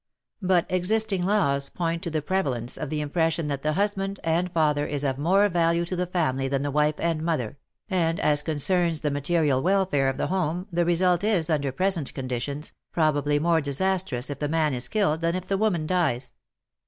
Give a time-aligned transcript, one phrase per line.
[0.41, 3.61] But 230 WAR AND WOMEN existing laws point to the prevalence of the impression that
[3.61, 7.21] the husband and father is of more value to the family than the wife and
[7.21, 12.15] mother, and, as concerns the material welfare of the home, the result is, under present
[12.15, 16.33] conditions, probably more disastrous if the man is killed than if the woman dies.